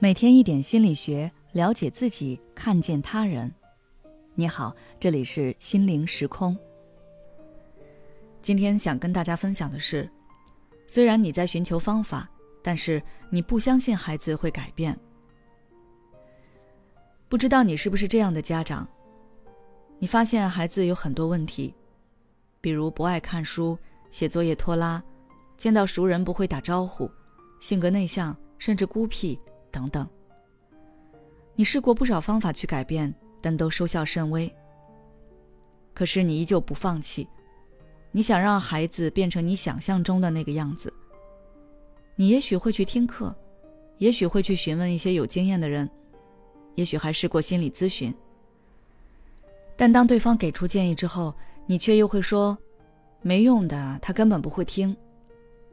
[0.00, 3.50] 每天一点心理学，了解自己，看见他人。
[4.34, 6.56] 你好，这里是心灵时空。
[8.40, 10.10] 今天想跟大家分享的是，
[10.86, 12.28] 虽然你在寻求方法，
[12.62, 14.98] 但是你不相信孩子会改变。
[17.28, 18.86] 不知道你是不是这样的家长？
[19.98, 21.72] 你发现孩子有很多问题，
[22.60, 23.78] 比如不爱看书、
[24.10, 25.02] 写作业拖拉、
[25.56, 27.10] 见到熟人不会打招呼、
[27.60, 29.38] 性格内向，甚至孤僻。
[29.74, 30.08] 等等，
[31.56, 34.48] 你试过不少方法去改变，但都收效甚微。
[35.92, 37.26] 可是你依旧不放弃，
[38.12, 40.92] 你想让孩子变成你想象中的那个样子。
[42.14, 43.34] 你也许会去听课，
[43.98, 45.90] 也许会去询问一些有经验的人，
[46.76, 48.14] 也许还试过心理咨询。
[49.76, 51.34] 但当对方给出建议之后，
[51.66, 52.56] 你却又会说
[53.22, 54.96] ：“没用的，他根本不会听。”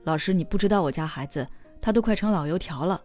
[0.02, 1.46] 老师，你不知道我家孩子，
[1.80, 3.00] 他都快成老油条了。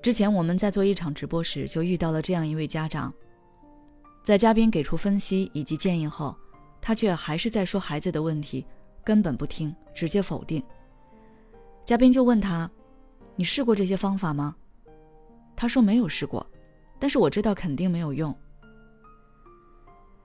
[0.00, 3.12] 之前我们在做一场直播时，就遇到了这样一位家长。
[4.22, 6.36] 在嘉宾给出分析以及建议后，
[6.80, 8.64] 他却还是在说孩子的问题，
[9.02, 10.62] 根本不听，直接否定。
[11.84, 12.70] 嘉宾就问他
[13.34, 14.54] ：“你试过这些方法吗？”
[15.56, 16.46] 他说：“没有试过，
[16.98, 18.34] 但是我知道肯定没有用。”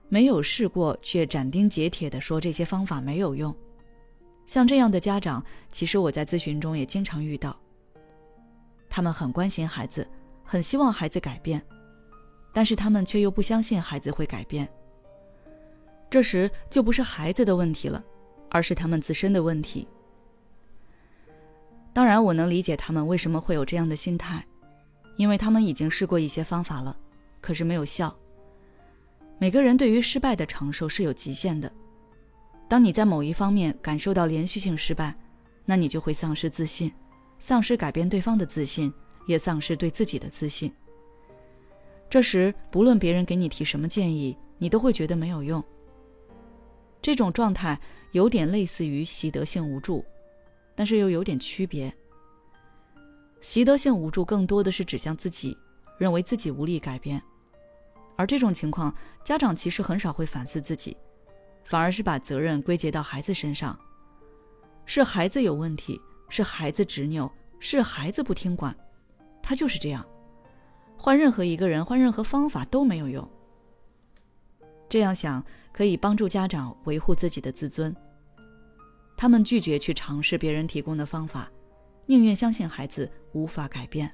[0.10, 3.56] 没有试过却斩钉截铁地说这些方法没有用，
[4.46, 7.58] 像这样的家长，其实我在咨询中也经常遇到。
[8.96, 10.08] 他们很关心孩子，
[10.44, 11.60] 很希望孩子改变，
[12.54, 14.70] 但是他们却又不相信孩子会改变。
[16.12, 18.04] 这时就不是孩子的问题了，
[18.52, 19.88] 而是他们自身的问题。
[21.92, 24.46] 当然，我能理解他们为什么会有这样的心态，
[25.18, 26.96] 因为他们已经试过一些方法了，
[27.42, 28.16] 可是没有效。
[29.40, 31.72] 每个人对于失败的承受是有极限的，
[32.70, 35.16] 当你在某一方面感受到连续性失败，
[35.66, 36.94] 那你就会丧失自信。
[37.46, 38.90] 丧失改变对方的自信，
[39.28, 40.74] 也丧失对自己的自信。
[42.10, 45.62] 这时，不论别人给你提什么建议，你都会觉得没有用。
[47.02, 47.78] 这种状态
[48.14, 50.06] 有点类似于习得性无助，
[50.74, 51.94] 但是又有点区别。
[53.42, 55.58] 习得性无助更多的是指向自己，
[55.98, 57.22] 认为自己无力改变，
[58.16, 60.96] 而这种情况，家长其实很少会反思自己，
[61.66, 63.78] 反而是把责任归结到孩子身上，
[64.86, 66.00] 是孩子有问题。
[66.30, 68.76] 是孩子执拗，是孩子不听管，
[69.42, 70.06] 他就是这样。
[70.98, 73.28] 换任何一个人，换任何方法都没有用。
[74.88, 77.96] 这样想可以帮助家长维护自己的自尊。
[79.18, 81.52] 他们拒绝去尝试别人提供的方法，
[82.06, 84.12] 宁愿相信孩子无法改变。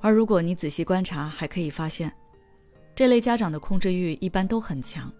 [0.00, 2.12] 而如果你仔细观察，还可以发现，
[2.94, 5.12] 这类家长的控制欲一般都很强。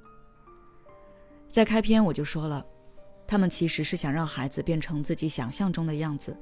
[1.49, 2.65] 在开篇我就说了。
[3.27, 6.37] 他们其实是想让孩子变成自己想象中的样子，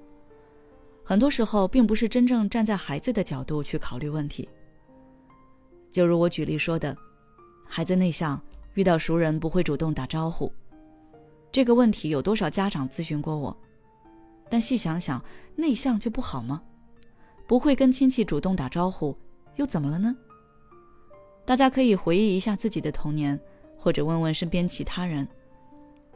[1.02, 4.48] 很多时候并不是真正站在孩子的角度去考虑问题。
[5.90, 6.96] 就如我举例说的，
[7.66, 8.40] 孩子内向，
[8.74, 10.52] 遇到熟人不会主动打招呼，
[11.50, 13.56] 这个问题有多少家长咨询过我？
[14.50, 15.22] 但细想想，
[15.56, 16.62] 内向就不好吗？
[17.46, 19.16] 不会跟亲戚主动打招呼，
[19.56, 20.14] 又怎么了呢？
[21.46, 23.38] 大家可以回忆一下自己的童年，
[23.78, 25.26] 或者问问身边其他人。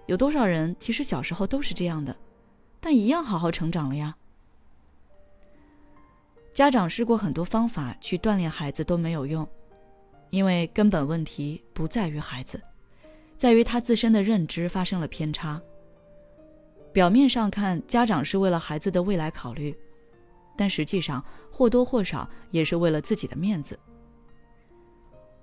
[0.09, 2.17] 有多少人其实小时候都是这样的，
[2.81, 4.17] 但一样好好成长了呀？
[6.51, 9.47] 家长试过很多方法去锻炼孩子都没有用，
[10.31, 12.59] 因为根本问题不在于孩子，
[13.37, 15.61] 在于他自身的认知发生了偏差。
[16.91, 19.77] 表面上看，家长是为了孩子的未来考虑，
[20.57, 23.79] 但实际上或多或少也是为了自己的面子。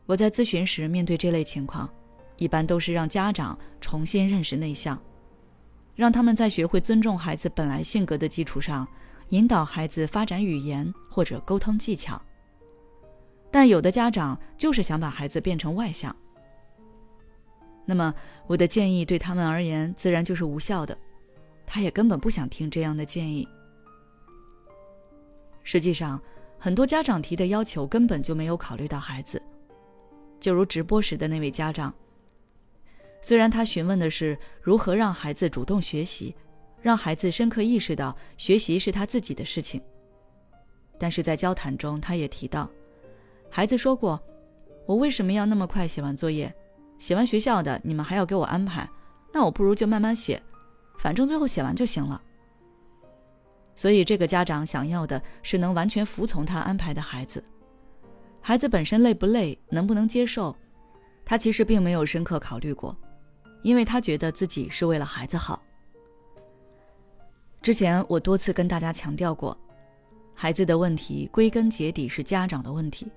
[0.07, 1.87] 我在咨询时面对这类情况。
[2.37, 5.01] 一般都是让家长重新认识内向，
[5.95, 8.87] 让他们在学会尊重孩子本来性格的基础上，
[9.29, 12.21] 引导孩子发展语言或者沟通技巧。
[13.51, 16.13] 但有的家长就是想把孩子变成外向，
[17.85, 18.13] 那么
[18.47, 20.97] 我的建议对他们而言自然就是无效的，
[21.65, 23.47] 他也根本不想听这样的建议。
[25.63, 26.21] 实际上，
[26.59, 29.41] 很多家长提的要求根本就没有考虑到孩子，
[30.39, 31.93] 就如直播时的那位家长。
[33.25, 36.35] 虽然他询问的是如何让孩子主动学习，
[36.79, 39.81] 让孩子深刻意识到学习是他自己的事情，
[40.99, 42.69] 但是在交谈中，他也提到，
[43.49, 44.21] 孩子说过
[44.85, 46.53] ：“我为什么要那么快写完作业？
[46.99, 48.87] 写完学校的你们还要给我安排，
[49.33, 50.39] 那我不如就慢慢写，
[50.99, 52.21] 反正最后写完就行了。”
[53.75, 57.43] 所以，这个家长想要的是能完全服从他安排的孩子。
[58.39, 60.55] 孩子本身累不累，能不能接受，
[61.25, 62.95] 他其实并没有深刻考虑过。
[63.65, 65.59] 因为他觉得自己是为了孩子好。
[67.63, 69.57] 之前我多次跟大家强调过，
[70.35, 73.11] 孩子的问题归根结底是家长的问题，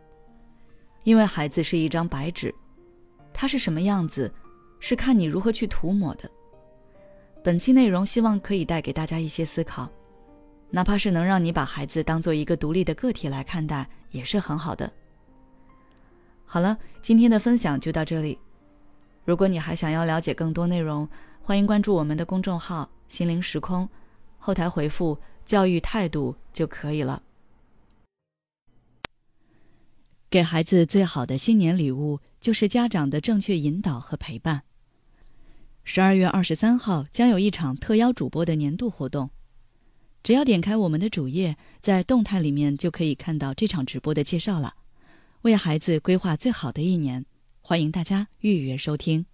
[1.03, 2.53] 因为孩子是一张白纸，
[3.31, 4.33] 他是什么样子，
[4.81, 6.27] 是看你如何去涂抹的。
[7.44, 9.87] 本期内容希望可以带给大家一些思考，
[10.71, 14.91] 哪怕是能让你把孩子当做一个独立的个体来看待，也是很好的。
[16.47, 18.39] 好了，今天的分享就到这里。
[19.29, 21.07] 如果你还想要了解更多内容，
[21.43, 23.87] 欢迎关注我们的公众号“心灵时空”，
[24.41, 27.23] 后台回复“教育态度”就可以了。
[30.31, 34.63] 给孩子最好的新年礼物，就是家长的正确引导和陪伴。
[35.85, 39.29] 十二月二十三号将有一场特邀主播的年度活动，
[40.23, 44.77] 只要点开我们的主页，在动态里面就可以看到这场直播的介绍了。
[45.43, 47.27] 为孩子规划最好的一年，
[47.60, 49.26] 欢迎大家预约收听。